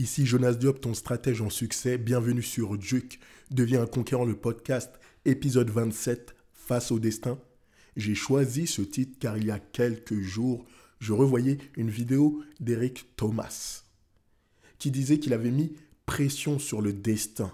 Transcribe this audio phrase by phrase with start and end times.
[0.00, 1.98] Ici Jonas Diop, ton stratège en succès.
[1.98, 3.20] Bienvenue sur Duke.
[3.50, 4.90] Deviens un conquérant, le podcast,
[5.26, 7.38] épisode 27, Face au destin.
[7.96, 10.64] J'ai choisi ce titre car il y a quelques jours,
[11.00, 13.82] je revoyais une vidéo d'Eric Thomas
[14.78, 15.76] qui disait qu'il avait mis
[16.06, 17.52] pression sur le destin.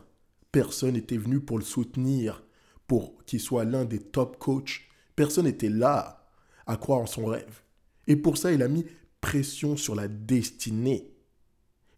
[0.53, 2.45] Personne n'était venu pour le soutenir,
[2.87, 4.83] pour qu'il soit l'un des top coachs.
[5.17, 6.25] Personne n'était là
[6.65, 7.63] à croire en son rêve.
[8.07, 8.87] Et pour ça, il a mis
[9.21, 11.16] pression sur la destinée.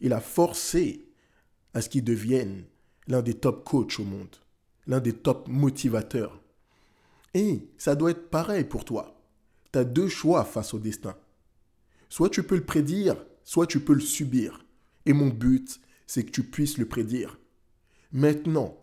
[0.01, 1.07] Il a forcé
[1.75, 2.65] à ce qu'il devienne
[3.07, 4.37] l'un des top coachs au monde,
[4.87, 6.41] l'un des top motivateurs.
[7.35, 9.21] Et ça doit être pareil pour toi.
[9.73, 11.17] Tu as deux choix face au destin.
[12.09, 14.65] Soit tu peux le prédire, soit tu peux le subir.
[15.07, 17.39] Et mon but, c'est que tu puisses le prédire.
[18.13, 18.77] Maintenant,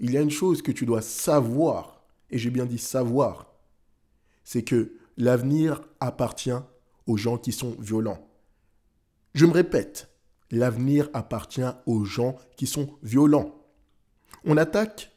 [0.00, 3.52] il y a une chose que tu dois savoir, et j'ai bien dit savoir,
[4.44, 6.50] c'est que l'avenir appartient
[7.06, 8.28] aux gens qui sont violents.
[9.34, 10.08] Je me répète,
[10.50, 13.54] l'avenir appartient aux gens qui sont violents.
[14.44, 15.12] On attaque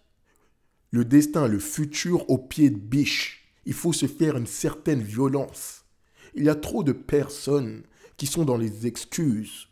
[0.92, 3.54] le destin, le futur au pied de biche.
[3.66, 5.86] Il faut se faire une certaine violence.
[6.34, 7.84] Il y a trop de personnes
[8.18, 9.70] qui sont dans les excuses,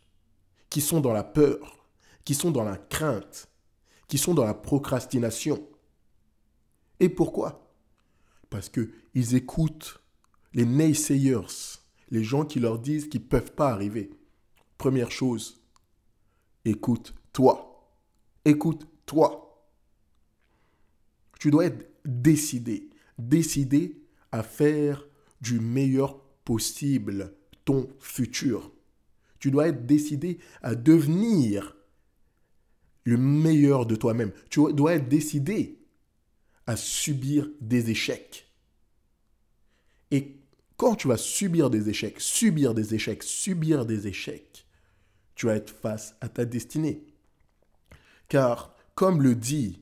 [0.70, 1.86] qui sont dans la peur,
[2.24, 3.48] qui sont dans la crainte,
[4.06, 5.66] qui sont dans la procrastination.
[7.00, 7.72] Et pourquoi?
[8.50, 10.00] Parce qu'ils écoutent
[10.54, 11.76] les naysayers,
[12.10, 14.10] les gens qui leur disent qu'ils ne peuvent pas arriver.
[14.78, 15.60] Première chose,
[16.64, 17.64] écoute-toi.
[18.44, 19.44] Écoute-toi.
[21.40, 25.04] Tu dois être décidé, décidé à faire
[25.40, 28.72] du meilleur possible ton futur.
[29.40, 31.76] Tu dois être décidé à devenir
[33.04, 34.32] le meilleur de toi-même.
[34.48, 35.80] Tu dois être décidé
[36.66, 38.46] à subir des échecs.
[40.10, 40.36] Et
[40.76, 44.67] quand tu vas subir des échecs, subir des échecs, subir des échecs,
[45.38, 47.06] tu vas être face à ta destinée.
[48.28, 49.80] Car, comme le dit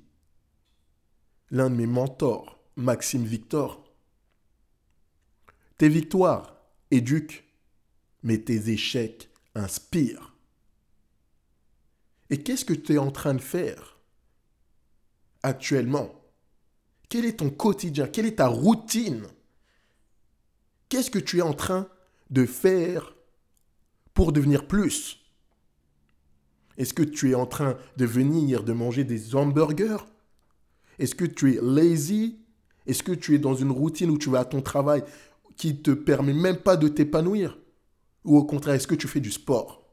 [1.50, 3.90] l'un de mes mentors, Maxime Victor,
[5.78, 6.58] tes victoires
[6.90, 7.44] éduquent,
[8.22, 10.34] mais tes échecs inspirent.
[12.28, 13.98] Et qu'est-ce que tu es en train de faire
[15.42, 16.10] actuellement?
[17.08, 18.08] Quel est ton quotidien?
[18.08, 19.26] Quelle est ta routine?
[20.90, 21.88] Qu'est-ce que tu es en train
[22.28, 23.16] de faire
[24.12, 25.25] pour devenir plus?
[26.78, 30.04] Est-ce que tu es en train de venir de manger des hamburgers?
[30.98, 32.38] Est-ce que tu es lazy?
[32.86, 35.02] Est-ce que tu es dans une routine où tu vas à ton travail
[35.56, 37.58] qui te permet même pas de t'épanouir?
[38.24, 39.86] Ou au contraire, est-ce que tu fais du sport?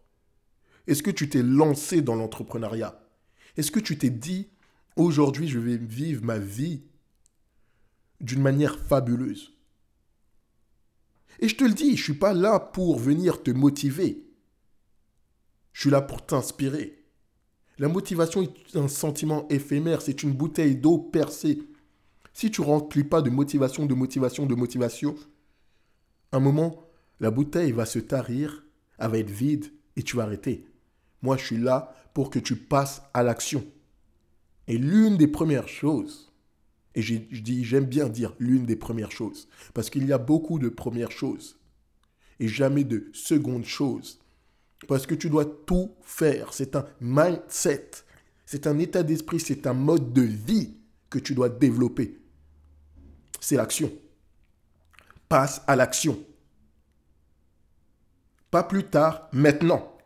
[0.87, 2.99] Est-ce que tu t'es lancé dans l'entrepreneuriat?
[3.55, 4.49] Est-ce que tu t'es dit,
[4.95, 6.83] aujourd'hui, je vais vivre ma vie
[8.19, 9.53] d'une manière fabuleuse?
[11.39, 14.22] Et je te le dis, je ne suis pas là pour venir te motiver.
[15.73, 17.03] Je suis là pour t'inspirer.
[17.79, 21.61] La motivation est un sentiment éphémère, c'est une bouteille d'eau percée.
[22.33, 25.15] Si tu ne remplis pas de motivation, de motivation, de motivation,
[26.31, 26.87] un moment,
[27.19, 28.63] la bouteille va se tarir,
[28.99, 30.65] elle va être vide et tu vas arrêter.
[31.21, 33.65] Moi, je suis là pour que tu passes à l'action.
[34.67, 36.31] Et l'une des premières choses,
[36.95, 40.59] et je dis, j'aime bien dire l'une des premières choses, parce qu'il y a beaucoup
[40.59, 41.57] de premières choses
[42.39, 44.19] et jamais de secondes choses.
[44.87, 46.53] Parce que tu dois tout faire.
[46.53, 47.89] C'est un mindset,
[48.45, 50.77] c'est un état d'esprit, c'est un mode de vie
[51.09, 52.19] que tu dois développer.
[53.39, 53.91] C'est l'action.
[55.29, 56.19] Passe à l'action.
[58.51, 59.97] Pas plus tard, maintenant.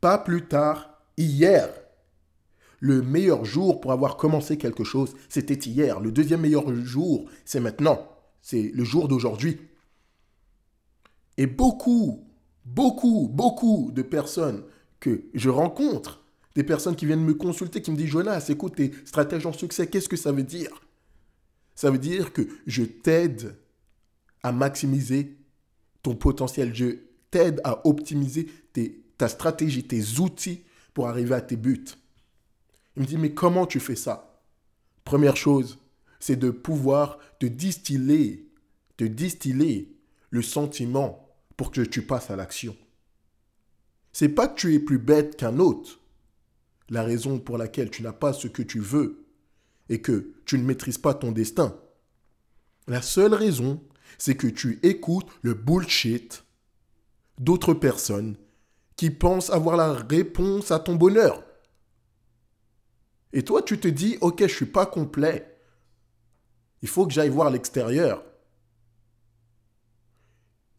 [0.00, 1.68] Pas plus tard, hier.
[2.80, 6.00] Le meilleur jour pour avoir commencé quelque chose, c'était hier.
[6.00, 8.08] Le deuxième meilleur jour, c'est maintenant.
[8.42, 9.60] C'est le jour d'aujourd'hui.
[11.36, 12.29] Et beaucoup,
[12.74, 14.62] beaucoup, beaucoup de personnes
[15.00, 16.22] que je rencontre,
[16.54, 19.86] des personnes qui viennent me consulter, qui me disent Jonas, écoute, tes stratèges en succès,
[19.86, 20.80] qu'est-ce que ça veut dire?
[21.74, 23.56] Ça veut dire que je t'aide
[24.42, 25.36] à maximiser
[26.02, 26.74] ton potentiel.
[26.74, 26.98] Je
[27.30, 28.48] t'aide à optimiser
[29.16, 30.62] ta stratégie, tes outils
[30.92, 31.84] pour arriver à tes buts.
[32.96, 34.42] Il me dit, mais comment tu fais ça?
[35.04, 35.78] Première chose,
[36.18, 38.50] c'est de pouvoir te distiller,
[38.96, 39.96] te distiller
[40.30, 41.29] le sentiment
[41.60, 42.74] pour que tu passes à l'action.
[44.12, 46.00] C'est pas que tu es plus bête qu'un autre.
[46.88, 49.26] La raison pour laquelle tu n'as pas ce que tu veux
[49.90, 51.78] et que tu ne maîtrises pas ton destin.
[52.86, 53.78] La seule raison,
[54.16, 56.44] c'est que tu écoutes le bullshit
[57.36, 58.36] d'autres personnes
[58.96, 61.44] qui pensent avoir la réponse à ton bonheur.
[63.34, 65.60] Et toi, tu te dis, ok, je suis pas complet.
[66.80, 68.24] Il faut que j'aille voir l'extérieur.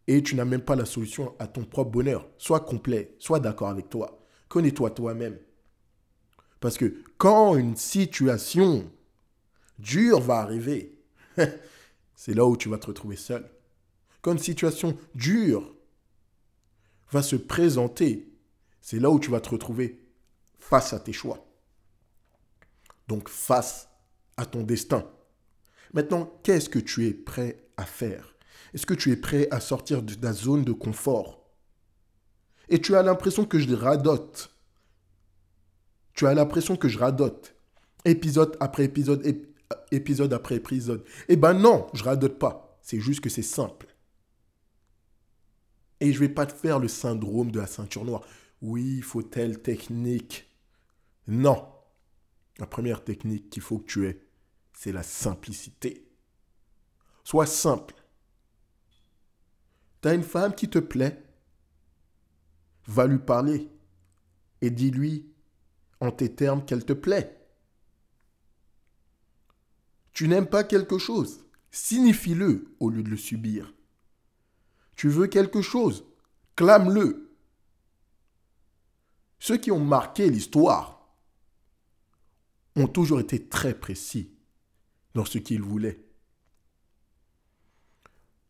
[0.08, 2.28] Et tu n'as même pas la solution à ton propre bonheur.
[2.38, 4.20] Sois complet, sois d'accord avec toi.
[4.50, 5.38] connais-toi toi-même.
[6.60, 8.90] Parce que quand une situation
[9.80, 11.00] dure va arriver,
[12.16, 13.50] c'est là où tu vas te retrouver seul.
[14.22, 15.74] Quand une situation dure
[17.12, 18.32] va se présenter,
[18.82, 20.00] c'est là où tu vas te retrouver
[20.60, 21.46] face à tes choix.
[23.08, 23.90] Donc face
[24.38, 25.10] à ton destin.
[25.94, 28.36] Maintenant, qu'est-ce que tu es prêt à faire?
[28.74, 31.42] Est-ce que tu es prêt à sortir de ta zone de confort?
[32.70, 34.56] Et tu as l'impression que je radote.
[36.14, 37.56] Tu as l'impression que je radote.
[38.06, 39.26] Épisode après épisode,
[39.92, 41.04] épisode après épisode.
[41.28, 42.80] Eh ben non, je radote pas.
[42.82, 43.88] C'est juste que c'est simple.
[46.00, 48.24] Et je vais pas te faire le syndrome de la ceinture noire.
[48.62, 50.50] Oui, il faut telle technique.
[51.28, 51.68] Non.
[52.58, 54.22] La première technique qu'il faut que tu aies,
[54.74, 56.08] c'est la simplicité.
[57.24, 57.96] Sois simple.
[60.02, 61.24] Tu as une femme qui te plaît,
[62.88, 63.70] va lui parler
[64.62, 65.32] et dis-lui
[66.00, 67.38] en tes termes qu'elle te plaît.
[70.14, 73.74] Tu n'aimes pas quelque chose, signifie-le au lieu de le subir.
[74.96, 76.06] Tu veux quelque chose,
[76.56, 77.36] clame-le.
[79.40, 81.16] Ceux qui ont marqué l'histoire
[82.76, 84.32] ont toujours été très précis
[85.14, 86.06] dans ce qu'ils voulaient.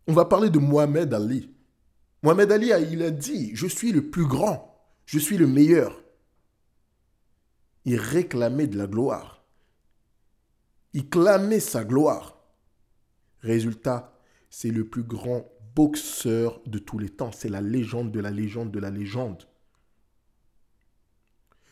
[0.07, 1.49] On va parler de Mohamed Ali.
[2.23, 6.03] Mohamed Ali, il a dit, je suis le plus grand, je suis le meilleur.
[7.85, 9.43] Il réclamait de la gloire.
[10.93, 12.37] Il clamait sa gloire.
[13.39, 14.13] Résultat,
[14.49, 15.45] c'est le plus grand
[15.75, 17.31] boxeur de tous les temps.
[17.31, 19.47] C'est la légende de la légende de la légende.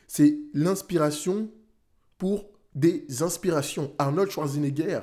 [0.08, 1.52] C'est l'inspiration
[2.18, 3.94] pour des inspirations.
[4.00, 5.02] Arnold Schwarzenegger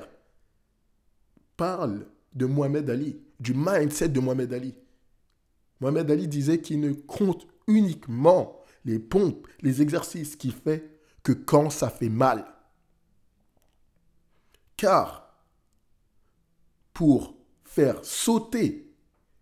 [1.55, 4.75] parle de Mohamed Ali, du mindset de Mohamed Ali.
[5.79, 11.69] Mohamed Ali disait qu'il ne compte uniquement les pompes, les exercices qu'il fait que quand
[11.69, 12.45] ça fait mal.
[14.75, 15.35] Car
[16.93, 18.93] pour faire sauter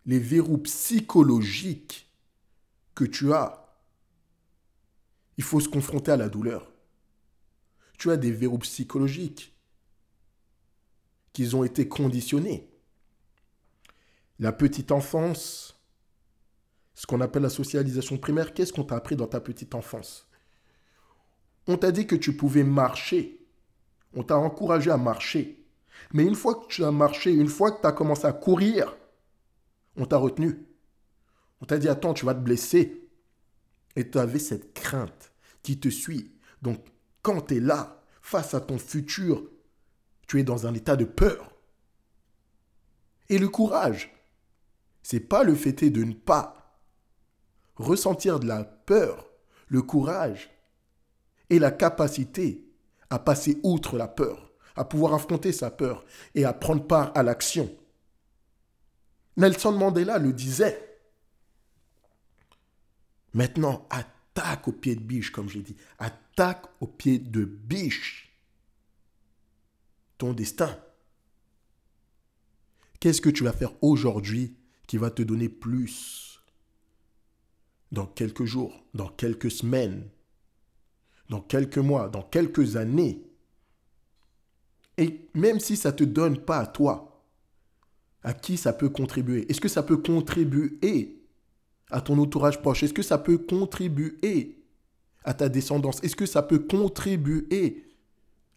[0.06, 2.10] les verrous psychologiques
[2.96, 3.78] que tu as,
[5.38, 6.72] il faut se confronter à la douleur
[7.98, 9.56] tu as des verrous psychologiques
[11.34, 12.70] qui ont été conditionnés.
[14.40, 15.80] La petite enfance,
[16.94, 20.28] ce qu'on appelle la socialisation primaire, qu'est-ce qu'on t'a appris dans ta petite enfance?
[21.68, 23.46] On t'a dit que tu pouvais marcher.
[24.14, 25.66] On t'a encouragé à marcher.
[26.14, 28.96] Mais une fois que tu as marché, une fois que tu as commencé à courir,
[29.96, 30.66] on t'a retenu.
[31.62, 33.10] On t'a dit, attends, tu vas te blesser.
[33.96, 35.32] Et tu avais cette crainte
[35.64, 36.32] qui te suit.
[36.62, 36.86] Donc,
[37.22, 39.44] quand tu es là, face à ton futur,
[40.28, 41.52] tu es dans un état de peur.
[43.30, 44.15] Et le courage,
[45.06, 46.80] c'est pas le fait de ne pas
[47.76, 49.30] ressentir de la peur.
[49.68, 50.50] Le courage
[51.52, 52.68] et la capacité
[53.12, 57.22] à passer outre la peur, à pouvoir affronter sa peur et à prendre part à
[57.22, 57.72] l'action.
[59.38, 60.98] Nelson Mandela le disait.
[63.34, 65.78] Maintenant, attaque au pied de biche, comme j'ai dit.
[66.00, 68.36] Attaque au pied de biche.
[70.18, 70.76] Ton destin.
[73.00, 74.58] Qu'est-ce que tu vas faire aujourd'hui
[74.88, 76.40] qui va te donner plus
[77.92, 80.10] dans quelques jours, dans quelques semaines,
[81.30, 83.24] dans quelques mois, dans quelques années.
[84.98, 87.16] Et même si ça ne te donne pas à toi,
[88.26, 89.50] à qui ça peut contribuer?
[89.50, 91.22] Est-ce que ça peut contribuer
[91.92, 92.82] à ton entourage proche?
[92.82, 94.64] Est-ce que ça peut contribuer
[95.24, 96.04] à ta descendance?
[96.04, 97.86] Est-ce que ça peut contribuer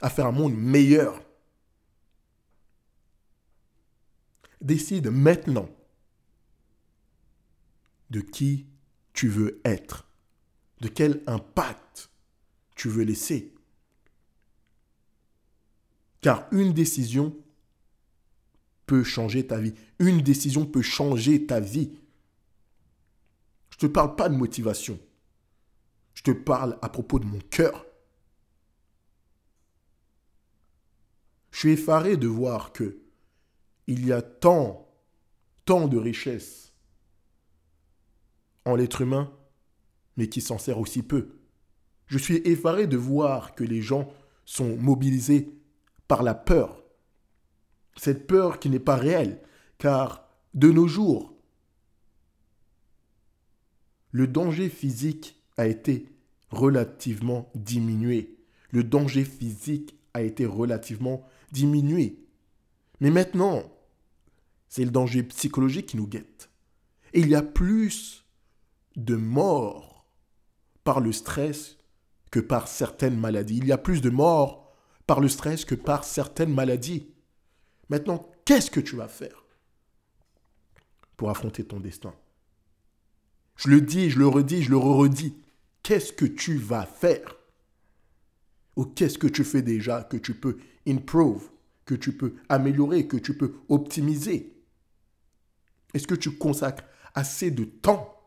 [0.00, 1.22] à faire un monde meilleur?
[4.60, 5.68] Décide maintenant
[8.10, 8.66] de qui
[9.12, 10.06] tu veux être,
[10.80, 12.10] de quel impact
[12.74, 13.54] tu veux laisser.
[16.20, 17.36] Car une décision
[18.86, 19.74] peut changer ta vie.
[19.98, 21.92] Une décision peut changer ta vie.
[23.70, 24.98] Je ne te parle pas de motivation.
[26.14, 27.86] Je te parle à propos de mon cœur.
[31.52, 32.98] Je suis effaré de voir que
[33.86, 34.88] il y a tant,
[35.64, 36.67] tant de richesses
[38.64, 39.32] en l'être humain,
[40.16, 41.38] mais qui s'en sert aussi peu.
[42.06, 44.12] Je suis effaré de voir que les gens
[44.44, 45.58] sont mobilisés
[46.08, 46.82] par la peur.
[47.96, 49.40] Cette peur qui n'est pas réelle,
[49.78, 51.34] car de nos jours,
[54.10, 56.06] le danger physique a été
[56.50, 58.38] relativement diminué.
[58.70, 62.18] Le danger physique a été relativement diminué.
[63.00, 63.70] Mais maintenant,
[64.68, 66.50] c'est le danger psychologique qui nous guette.
[67.12, 68.24] Et il y a plus
[68.98, 70.04] de morts
[70.84, 71.78] par le stress
[72.30, 73.58] que par certaines maladies.
[73.58, 74.74] Il y a plus de morts
[75.06, 77.08] par le stress que par certaines maladies.
[77.88, 79.44] Maintenant, qu'est-ce que tu vas faire
[81.16, 82.12] pour affronter ton destin?
[83.56, 85.34] Je le dis, je le redis, je le redis.
[85.82, 87.36] Qu'est-ce que tu vas faire?
[88.76, 91.48] Ou qu'est-ce que tu fais déjà que tu peux improve,
[91.84, 94.54] que tu peux améliorer, que tu peux optimiser?
[95.94, 98.17] Est-ce que tu consacres assez de temps,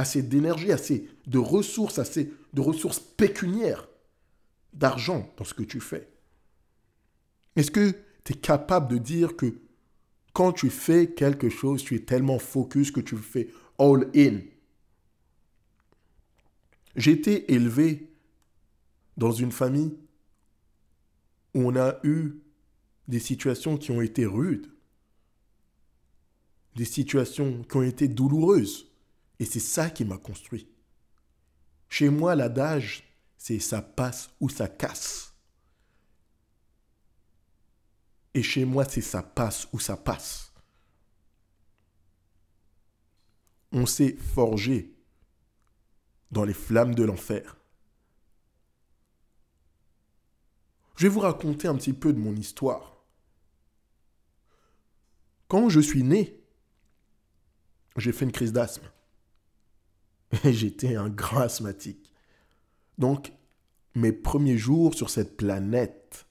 [0.00, 3.88] assez d'énergie, assez de ressources, assez de ressources pécuniaires,
[4.72, 6.08] d'argent dans ce que tu fais
[7.56, 7.90] Est-ce que
[8.24, 9.60] tu es capable de dire que
[10.32, 14.40] quand tu fais quelque chose, tu es tellement focus que tu fais all in?
[16.96, 18.12] J'ai été élevé
[19.16, 19.96] dans une famille
[21.54, 22.40] où on a eu
[23.08, 24.70] des situations qui ont été rudes,
[26.76, 28.89] des situations qui ont été douloureuses.
[29.40, 30.68] Et c'est ça qui m'a construit.
[31.88, 33.02] Chez moi, l'adage,
[33.38, 35.34] c'est ça passe ou ça casse.
[38.34, 40.52] Et chez moi, c'est ça passe ou ça passe.
[43.72, 44.94] On s'est forgé
[46.30, 47.56] dans les flammes de l'enfer.
[50.96, 53.02] Je vais vous raconter un petit peu de mon histoire.
[55.48, 56.44] Quand je suis né,
[57.96, 58.86] j'ai fait une crise d'asthme.
[60.44, 62.12] J'étais un grand asthmatique.
[62.98, 63.32] Donc,
[63.94, 66.26] mes premiers jours sur cette planète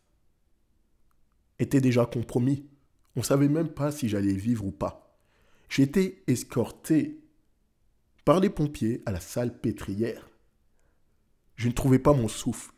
[1.60, 2.66] étaient déjà compromis.
[3.16, 5.18] On ne savait même pas si j'allais vivre ou pas.
[5.68, 7.20] J'étais escorté
[8.24, 10.30] par les pompiers à la salle pétrière.
[11.56, 12.72] Je ne trouvais pas mon souffle.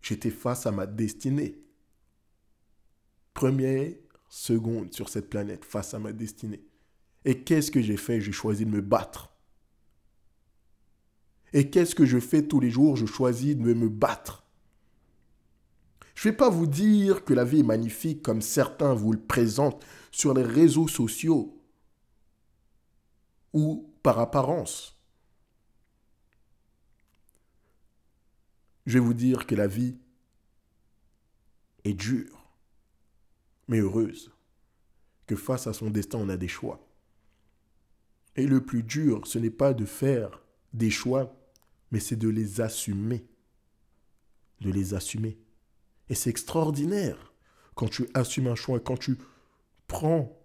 [0.00, 1.60] J'étais face à ma destinée.
[3.34, 3.92] Première
[4.28, 6.64] seconde sur cette planète face à ma destinée.
[7.26, 8.20] Et qu'est-ce que j'ai fait?
[8.20, 9.32] J'ai choisi de me battre.
[11.52, 12.96] Et qu'est-ce que je fais tous les jours?
[12.96, 14.44] Je choisis de me battre.
[16.14, 19.20] Je ne vais pas vous dire que la vie est magnifique comme certains vous le
[19.20, 21.60] présentent sur les réseaux sociaux
[23.52, 24.96] ou par apparence.
[28.86, 29.96] Je vais vous dire que la vie
[31.82, 32.52] est dure,
[33.66, 34.30] mais heureuse,
[35.26, 36.85] que face à son destin, on a des choix.
[38.36, 41.34] Et le plus dur, ce n'est pas de faire des choix,
[41.90, 43.26] mais c'est de les assumer.
[44.60, 45.38] De les assumer.
[46.08, 47.32] Et c'est extraordinaire
[47.74, 49.18] quand tu assumes un choix, quand tu
[49.86, 50.38] prends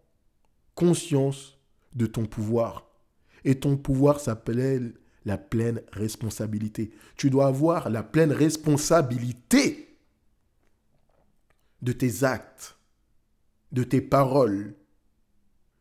[0.76, 1.58] conscience
[1.94, 2.88] de ton pouvoir.
[3.44, 4.94] Et ton pouvoir s'appelle
[5.26, 6.92] la pleine responsabilité.
[7.16, 9.98] Tu dois avoir la pleine responsabilité
[11.82, 12.78] de tes actes,
[13.72, 14.76] de tes paroles,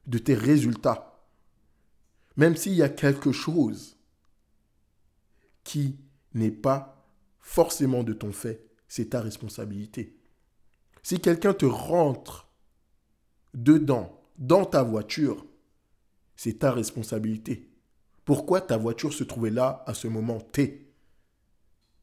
[0.07, 1.10] de tes résultats.
[2.41, 3.99] Même s'il y a quelque chose
[5.63, 5.99] qui
[6.33, 7.07] n'est pas
[7.39, 10.17] forcément de ton fait, c'est ta responsabilité.
[11.03, 12.51] Si quelqu'un te rentre
[13.53, 15.45] dedans, dans ta voiture,
[16.35, 17.75] c'est ta responsabilité.
[18.25, 20.95] Pourquoi ta voiture se trouvait là à ce moment T?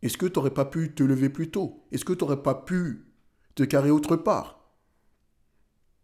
[0.04, 1.88] Est-ce que tu n'aurais pas pu te lever plus tôt?
[1.92, 3.08] Est-ce que tu n'aurais pas pu
[3.56, 4.72] te carrer autre part?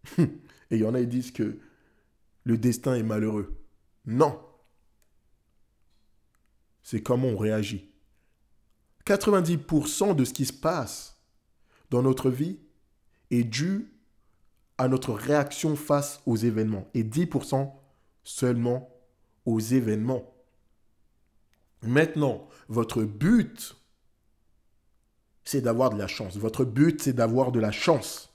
[0.17, 0.27] Et
[0.71, 1.59] il y en a qui disent que
[2.45, 3.62] le destin est malheureux.
[4.05, 4.39] Non.
[6.81, 7.89] C'est comment on réagit.
[9.05, 11.17] 90% de ce qui se passe
[11.89, 12.60] dans notre vie
[13.31, 13.93] est dû
[14.77, 17.72] à notre réaction face aux événements et 10%
[18.24, 18.89] seulement
[19.45, 20.33] aux événements.
[21.81, 23.75] Maintenant, votre but,
[25.43, 26.38] c'est d'avoir de la chance.
[26.38, 28.33] Votre but, c'est d'avoir de la chance.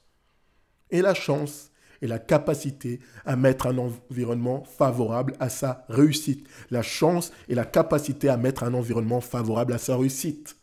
[0.90, 1.70] Et la chance,
[2.02, 6.46] et la capacité à mettre un environnement favorable à sa réussite.
[6.70, 10.56] La chance et la capacité à mettre un environnement favorable à sa réussite.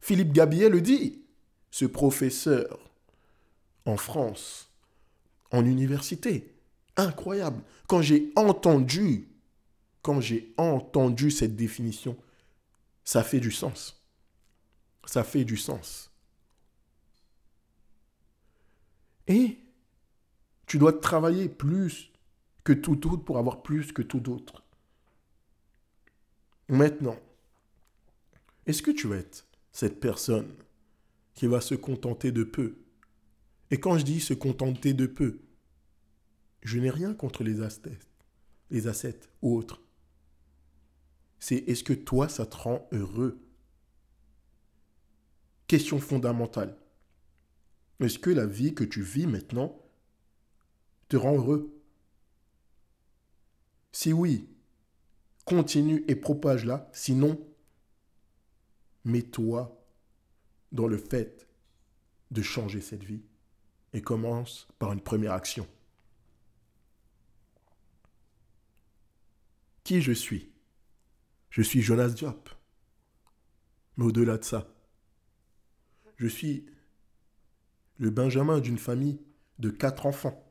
[0.00, 1.22] Philippe Gabillet le dit,
[1.70, 2.78] ce professeur
[3.84, 4.70] en France,
[5.50, 6.54] en université.
[6.96, 7.62] Incroyable.
[7.86, 9.28] Quand j'ai entendu,
[10.02, 12.16] quand j'ai entendu cette définition,
[13.04, 14.02] ça fait du sens.
[15.06, 16.10] Ça fait du sens.
[19.26, 19.58] Et
[20.68, 22.12] tu dois travailler plus
[22.62, 24.62] que tout autre pour avoir plus que tout autre.
[26.68, 27.18] Maintenant,
[28.66, 30.54] est-ce que tu vas être cette personne
[31.32, 32.76] qui va se contenter de peu?
[33.70, 35.40] Et quand je dis se contenter de peu,
[36.62, 38.06] je n'ai rien contre les ascètes,
[38.70, 39.80] les ascètes ou autres.
[41.38, 43.40] C'est est-ce que toi, ça te rend heureux?
[45.66, 46.76] Question fondamentale.
[48.00, 49.87] Est-ce que la vie que tu vis maintenant
[51.08, 51.74] te rend heureux
[53.92, 54.48] Si oui,
[55.44, 56.88] continue et propage-la.
[56.92, 57.40] Sinon,
[59.04, 59.74] mets-toi
[60.72, 61.48] dans le fait
[62.30, 63.22] de changer cette vie
[63.94, 65.66] et commence par une première action.
[69.84, 70.52] Qui je suis?
[71.48, 72.50] Je suis Jonas Diop.
[73.96, 74.68] Mais au-delà de ça,
[76.18, 76.66] je suis
[77.96, 79.20] le Benjamin d'une famille
[79.58, 80.47] de quatre enfants.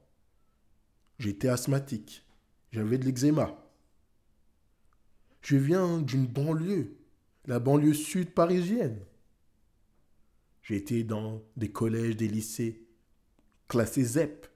[1.20, 2.26] J'étais asthmatique.
[2.72, 3.64] J'avais de l'eczéma.
[5.42, 6.98] Je viens d'une banlieue,
[7.46, 9.00] la banlieue sud parisienne.
[10.62, 12.86] J'ai été dans des collèges, des lycées
[13.68, 14.48] classés ZEP.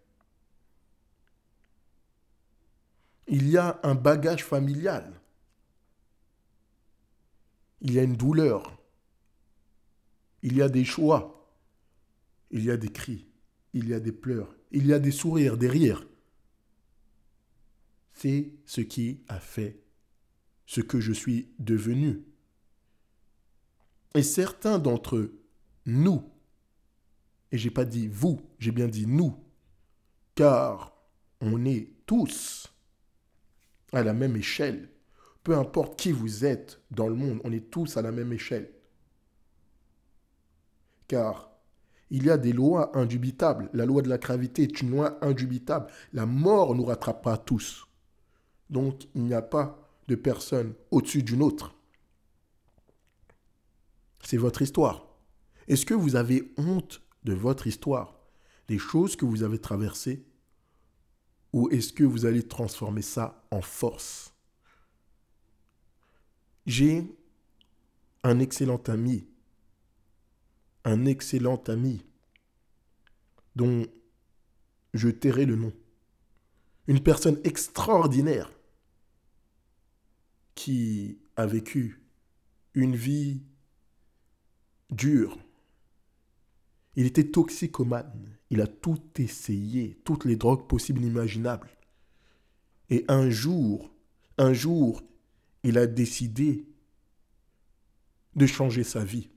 [3.27, 5.21] Il y a un bagage familial.
[7.79, 8.77] Il y a une douleur.
[10.43, 11.49] Il y a des choix.
[12.51, 13.27] Il y a des cris.
[13.73, 14.53] Il y a des pleurs.
[14.71, 16.05] Il y a des sourires, des rires.
[18.21, 19.81] C'est ce qui a fait
[20.67, 22.21] ce que je suis devenu.
[24.13, 25.31] Et certains d'entre
[25.87, 26.21] nous,
[27.51, 29.35] et j'ai pas dit vous, j'ai bien dit nous,
[30.35, 30.95] car
[31.39, 32.71] on est tous
[33.91, 34.89] à la même échelle.
[35.43, 38.71] Peu importe qui vous êtes dans le monde, on est tous à la même échelle.
[41.07, 41.49] Car
[42.11, 43.71] il y a des lois indubitables.
[43.73, 45.87] La loi de la gravité est une loi indubitable.
[46.13, 47.87] La mort nous rattrapera tous.
[48.71, 51.75] Donc il n'y a pas de personne au-dessus d'une autre.
[54.23, 55.05] C'est votre histoire.
[55.67, 58.19] Est-ce que vous avez honte de votre histoire,
[58.67, 60.25] des choses que vous avez traversées,
[61.53, 64.33] ou est-ce que vous allez transformer ça en force?
[66.65, 67.05] J'ai
[68.23, 69.27] un excellent ami,
[70.85, 72.05] un excellent ami
[73.55, 73.85] dont
[74.93, 75.73] je tairai le nom.
[76.87, 78.51] Une personne extraordinaire
[80.55, 82.01] qui a vécu
[82.73, 83.41] une vie
[84.89, 85.37] dure.
[86.95, 88.37] Il était toxicomane.
[88.49, 91.69] Il a tout essayé, toutes les drogues possibles et imaginables.
[92.89, 93.93] Et un jour,
[94.37, 95.01] un jour,
[95.63, 96.67] il a décidé
[98.35, 99.29] de changer sa vie.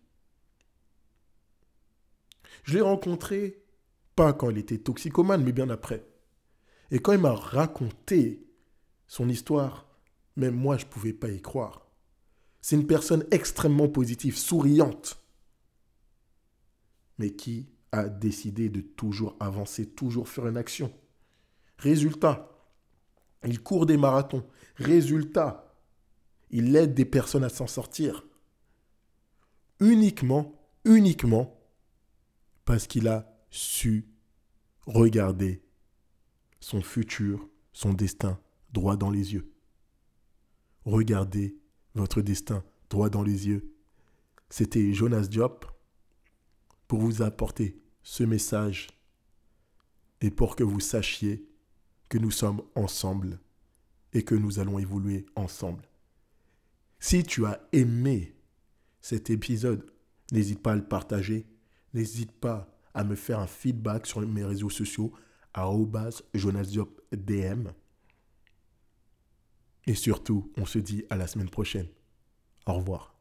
[2.64, 3.62] Je l'ai rencontré,
[4.16, 6.04] pas quand il était toxicomane, mais bien après.
[6.90, 8.46] Et quand il m'a raconté
[9.06, 9.86] son histoire,
[10.36, 11.86] même moi, je ne pouvais pas y croire.
[12.60, 15.22] C'est une personne extrêmement positive, souriante,
[17.18, 20.92] mais qui a décidé de toujours avancer, toujours faire une action.
[21.78, 22.50] Résultat,
[23.44, 24.44] il court des marathons.
[24.76, 25.74] Résultat,
[26.50, 28.24] il aide des personnes à s'en sortir.
[29.80, 31.60] Uniquement, uniquement,
[32.64, 34.08] parce qu'il a su
[34.86, 35.62] regarder
[36.60, 38.40] son futur, son destin
[38.72, 39.53] droit dans les yeux.
[40.84, 41.56] Regardez
[41.94, 43.74] votre destin droit dans les yeux.
[44.50, 45.66] C'était Jonas Diop
[46.86, 48.88] pour vous apporter ce message
[50.20, 51.48] et pour que vous sachiez
[52.08, 53.40] que nous sommes ensemble
[54.12, 55.88] et que nous allons évoluer ensemble.
[57.00, 58.36] Si tu as aimé
[59.00, 59.90] cet épisode,
[60.32, 61.46] n'hésite pas à le partager,
[61.92, 65.12] n'hésite pas à me faire un feedback sur mes réseaux sociaux,
[66.34, 67.72] jonasdiopdm.
[69.86, 71.88] Et surtout, on se dit à la semaine prochaine.
[72.66, 73.13] Au revoir.